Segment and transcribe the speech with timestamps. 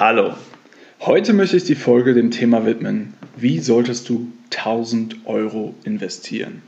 [0.00, 0.34] Hallo,
[1.00, 6.62] heute möchte ich die Folge dem Thema widmen, wie solltest du 1000 Euro investieren?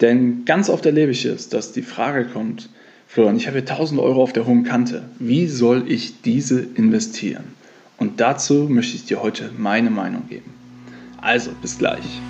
[0.00, 2.70] Denn ganz oft erlebe ich es, dass die Frage kommt,
[3.06, 7.44] Florian, ich habe hier 1000 Euro auf der hohen Kante, wie soll ich diese investieren?
[7.98, 10.54] Und dazu möchte ich dir heute meine Meinung geben.
[11.20, 12.22] Also, bis gleich.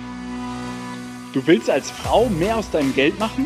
[1.31, 3.45] Du willst als Frau mehr aus deinem Geld machen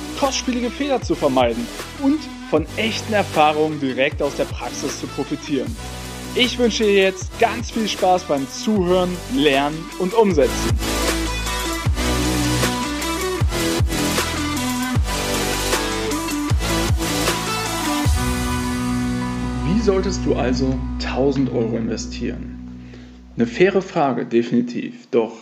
[0.21, 1.65] kostspielige Fehler zu vermeiden
[2.03, 2.19] und
[2.51, 5.75] von echten Erfahrungen direkt aus der Praxis zu profitieren.
[6.35, 10.77] Ich wünsche dir jetzt ganz viel Spaß beim Zuhören, Lernen und Umsetzen.
[19.65, 22.93] Wie solltest du also 1000 Euro investieren?
[23.35, 25.07] Eine faire Frage, definitiv.
[25.09, 25.33] Doch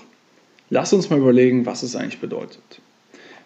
[0.70, 2.80] lass uns mal überlegen, was es eigentlich bedeutet.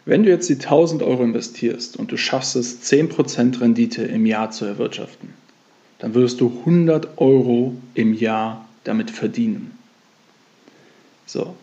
[0.05, 4.51] Wenn du jetzt die 1000 Euro investierst und du schaffst es, 10% Rendite im Jahr
[4.51, 5.29] zu erwirtschaften,
[5.99, 9.77] dann würdest du 100 Euro im Jahr damit verdienen.
[11.25, 11.55] So,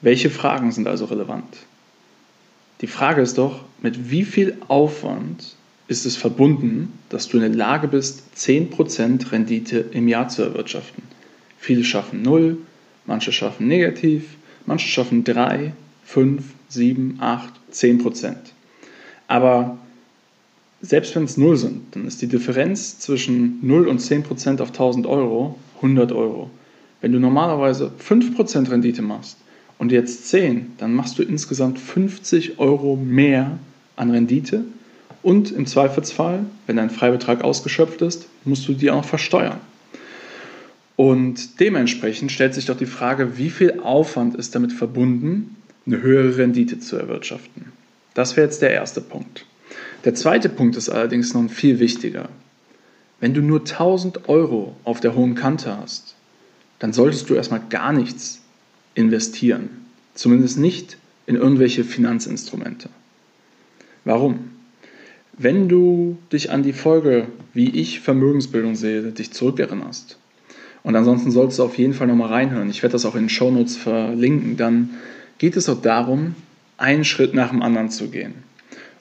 [0.00, 1.44] welche Fragen sind also relevant?
[2.80, 5.54] Die Frage ist doch, mit wie viel Aufwand
[5.88, 11.02] ist es verbunden, dass du in der Lage bist, 10% Rendite im Jahr zu erwirtschaften.
[11.58, 12.58] Viele schaffen 0,
[13.04, 15.72] manche schaffen negativ, manche schaffen 3,
[16.04, 18.34] 5, 7, 8, 10%.
[19.28, 19.78] Aber
[20.82, 25.06] selbst wenn es 0 sind, dann ist die Differenz zwischen 0 und 10% auf 1000
[25.06, 26.50] Euro 100 Euro.
[27.00, 29.36] Wenn du normalerweise 5% Rendite machst
[29.78, 33.58] und jetzt 10, dann machst du insgesamt 50 Euro mehr
[33.96, 34.64] an Rendite
[35.22, 39.60] und im Zweifelsfall, wenn dein Freibetrag ausgeschöpft ist, musst du die auch versteuern.
[40.94, 45.56] Und dementsprechend stellt sich doch die Frage, wie viel Aufwand ist damit verbunden,
[45.86, 47.72] eine höhere Rendite zu erwirtschaften.
[48.14, 49.44] Das wäre jetzt der erste Punkt.
[50.04, 52.28] Der zweite Punkt ist allerdings noch viel wichtiger.
[53.20, 56.14] Wenn du nur 1000 Euro auf der hohen Kante hast,
[56.78, 58.42] dann solltest du erstmal gar nichts
[58.94, 59.70] investieren.
[60.14, 62.88] Zumindest nicht in irgendwelche Finanzinstrumente.
[64.04, 64.50] Warum?
[65.38, 70.18] Wenn du dich an die Folge, wie ich Vermögensbildung sehe, dich zurückerinnerst,
[70.82, 73.28] und ansonsten solltest du auf jeden Fall nochmal reinhören, ich werde das auch in den
[73.28, 74.90] Shownotes verlinken, dann
[75.38, 76.34] geht es auch darum,
[76.76, 78.34] einen Schritt nach dem anderen zu gehen.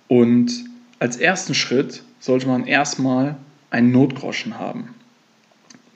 [0.07, 0.65] Und
[0.99, 3.37] als ersten Schritt sollte man erstmal
[3.69, 4.89] einen Notgroschen haben.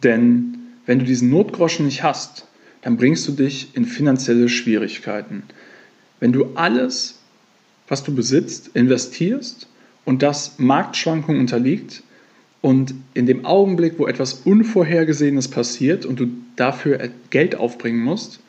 [0.03, 2.45] Denn wenn du diesen Notgroschen nicht hast,
[2.81, 5.43] dann bringst du dich in finanzielle Schwierigkeiten.
[6.19, 7.19] Wenn du alles,
[7.87, 9.67] was du besitzt, investierst
[10.05, 12.03] und das Marktschwankungen unterliegt
[12.61, 18.39] und in dem Augenblick, wo etwas Unvorhergesehenes passiert und du dafür Geld aufbringen musst,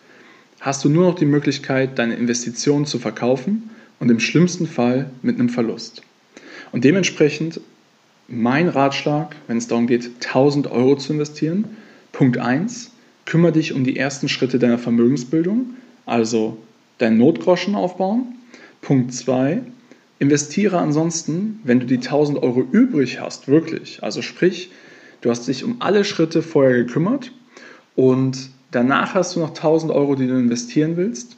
[0.61, 5.39] hast du nur noch die Möglichkeit, deine Investitionen zu verkaufen und im schlimmsten Fall mit
[5.39, 6.03] einem Verlust.
[6.73, 7.61] Und dementsprechend
[8.29, 11.65] mein Ratschlag, wenn es darum geht, 1000 Euro zu investieren,
[12.13, 12.93] Punkt 1,
[13.25, 15.75] kümmere dich um die ersten Schritte deiner Vermögensbildung,
[16.07, 16.59] also
[16.99, 18.37] deinen Notgroschen aufbauen.
[18.83, 19.63] Punkt 2,
[20.21, 24.03] Investiere ansonsten, wenn du die 1000 Euro übrig hast, wirklich.
[24.03, 24.71] Also sprich,
[25.23, 27.33] du hast dich um alle Schritte vorher gekümmert
[27.97, 31.37] und danach hast du noch 1000 Euro, die du investieren willst.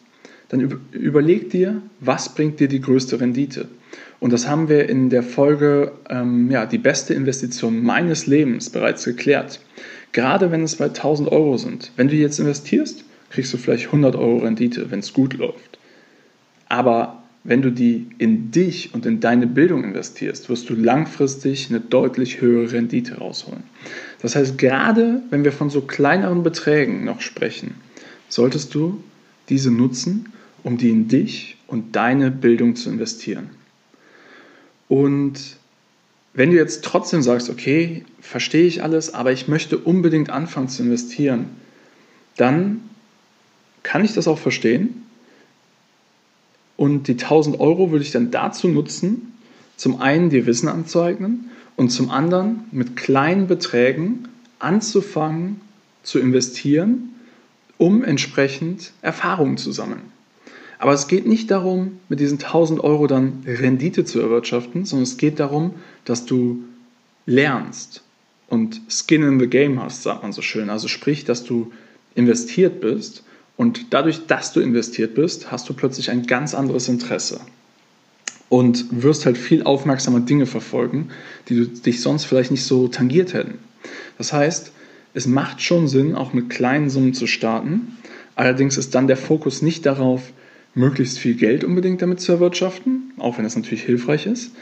[0.49, 3.69] Dann überleg dir, was bringt dir die größte Rendite.
[4.21, 9.05] Und das haben wir in der Folge ähm, ja, die beste Investition meines Lebens bereits
[9.05, 9.61] geklärt.
[10.13, 11.91] Gerade wenn es bei 1000 Euro sind.
[11.97, 15.79] Wenn du jetzt investierst, kriegst du vielleicht 100 Euro Rendite, wenn es gut läuft.
[16.69, 21.81] Aber wenn du die in dich und in deine Bildung investierst, wirst du langfristig eine
[21.81, 23.65] deutlich höhere Rendite rausholen.
[24.21, 27.75] Das heißt, gerade wenn wir von so kleineren Beträgen noch sprechen,
[28.29, 29.03] solltest du
[29.49, 33.51] diese nutzen, um die in dich und deine Bildung zu investieren.
[34.89, 35.57] Und
[36.35, 40.85] wenn du jetzt trotzdem sagst, okay, verstehe ich alles, aber ich möchte unbedingt anfangen zu
[40.85, 41.47] investieren,
[42.37, 42.83] dann
[43.83, 45.02] kann ich das auch verstehen
[46.83, 49.35] und die 1000 Euro würde ich dann dazu nutzen,
[49.77, 54.27] zum einen dir Wissen anzueignen und zum anderen mit kleinen Beträgen
[54.59, 55.61] anzufangen
[56.03, 57.15] zu investieren,
[57.79, 60.01] um entsprechend Erfahrungen zu sammeln.
[60.81, 65.19] Aber es geht nicht darum, mit diesen 1000 Euro dann Rendite zu erwirtschaften, sondern es
[65.19, 65.75] geht darum,
[66.05, 66.65] dass du
[67.27, 68.03] lernst
[68.49, 70.69] und Skin in the Game hast, sagt man so schön.
[70.69, 71.71] Also sprich, dass du
[72.17, 73.23] investiert bist
[73.57, 77.41] und dadurch, dass du investiert bist, hast du plötzlich ein ganz anderes Interesse
[78.49, 81.09] und wirst halt viel aufmerksamer Dinge verfolgen,
[81.49, 83.59] die dich sonst vielleicht nicht so tangiert hätten.
[84.19, 84.73] Das heißt,
[85.15, 87.97] es macht schon Sinn, auch mit kleinen Summen zu starten.
[88.35, 90.33] Allerdings ist dann der Fokus nicht darauf,
[90.75, 94.53] möglichst viel Geld unbedingt damit zu erwirtschaften, auch wenn das natürlich hilfreich ist,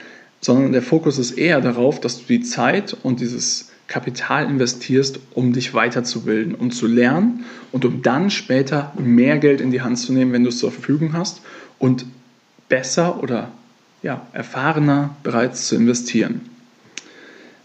[0.41, 5.53] sondern der Fokus ist eher darauf, dass du die Zeit und dieses Kapital investierst, um
[5.53, 10.13] dich weiterzubilden und zu lernen und um dann später mehr Geld in die Hand zu
[10.13, 11.43] nehmen, wenn du es zur Verfügung hast
[11.81, 12.07] und
[12.69, 13.51] besser oder
[14.03, 16.43] ja, erfahrener bereits zu investieren.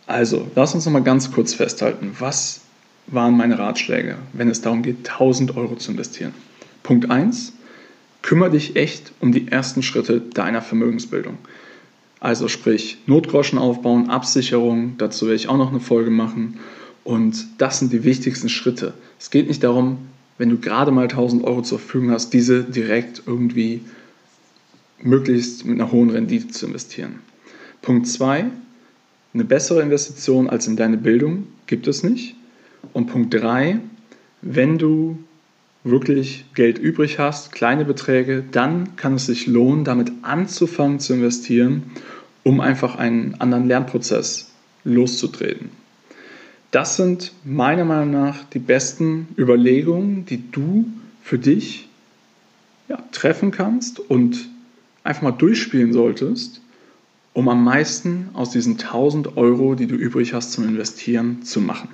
[0.07, 2.61] Also, lass uns noch mal ganz kurz festhalten, was
[3.05, 6.33] waren meine Ratschläge, wenn es darum geht, 1000 Euro zu investieren.
[6.81, 7.53] Punkt 1,
[8.23, 11.37] kümmere dich echt um die ersten Schritte deiner Vermögensbildung.
[12.25, 16.57] Also sprich Notgroschen aufbauen, Absicherung, dazu werde ich auch noch eine Folge machen.
[17.03, 18.95] Und das sind die wichtigsten Schritte.
[19.19, 19.99] Es geht nicht darum,
[20.39, 23.81] wenn du gerade mal 1000 Euro zur Verfügung hast, diese direkt irgendwie
[25.03, 27.19] möglichst mit einer hohen Rendite zu investieren.
[27.83, 28.45] Punkt 2,
[29.35, 32.33] eine bessere Investition als in deine Bildung gibt es nicht.
[32.91, 33.81] Und Punkt 3,
[34.41, 35.19] wenn du
[35.85, 41.83] wirklich Geld übrig hast, kleine Beträge, dann kann es sich lohnen, damit anzufangen zu investieren,
[42.43, 44.49] um einfach einen anderen Lernprozess
[44.83, 45.69] loszutreten.
[46.71, 50.85] Das sind meiner Meinung nach die besten Überlegungen, die du
[51.23, 51.87] für dich
[52.89, 54.49] ja, treffen kannst und
[55.03, 56.61] einfach mal durchspielen solltest,
[57.33, 61.89] um am meisten aus diesen 1000 Euro, die du übrig hast zum Investieren, zu machen.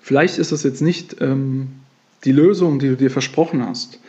[0.00, 1.68] Vielleicht ist das jetzt nicht ähm,
[2.24, 4.00] die Lösung, die du dir versprochen hast,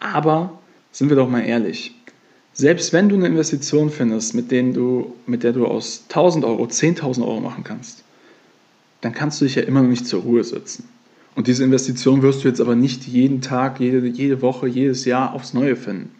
[0.00, 0.58] aber
[0.92, 1.94] sind wir doch mal ehrlich.
[2.52, 6.64] Selbst wenn du eine Investition findest, mit, denen du, mit der du aus 1000 Euro
[6.64, 8.02] 10.000 Euro machen kannst,
[9.00, 10.88] dann kannst du dich ja immer noch nicht zur Ruhe setzen.
[11.36, 15.34] Und diese Investition wirst du jetzt aber nicht jeden Tag, jede, jede Woche, jedes Jahr
[15.34, 16.10] aufs Neue finden.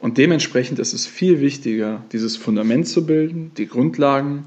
[0.00, 4.46] Und dementsprechend ist es viel wichtiger, dieses Fundament zu bilden, die Grundlagen,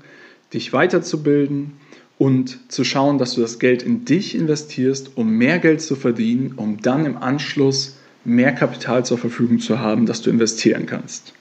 [0.54, 1.78] dich weiterzubilden
[2.18, 6.54] und zu schauen, dass du das Geld in dich investierst, um mehr Geld zu verdienen,
[6.56, 11.34] um dann im Anschluss mehr Kapital zur Verfügung zu haben, das du investieren kannst.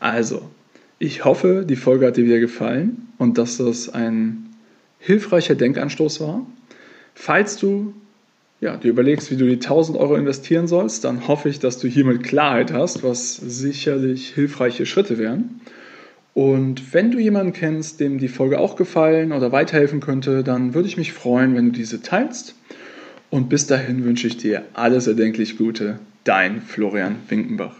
[0.00, 0.48] Also,
[0.98, 4.46] ich hoffe, die Folge hat dir wieder gefallen und dass das ein
[4.98, 6.46] hilfreicher Denkanstoß war.
[7.14, 7.94] Falls du
[8.60, 11.86] ja, dir überlegst, wie du die 1000 Euro investieren sollst, dann hoffe ich, dass du
[11.86, 15.60] hiermit Klarheit hast, was sicherlich hilfreiche Schritte wären.
[16.34, 20.88] Und wenn du jemanden kennst, dem die Folge auch gefallen oder weiterhelfen könnte, dann würde
[20.88, 22.54] ich mich freuen, wenn du diese teilst.
[23.30, 25.98] Und bis dahin wünsche ich dir alles erdenklich Gute.
[26.24, 27.76] Dein Florian Winkenbach.